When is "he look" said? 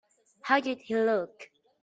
0.79-1.51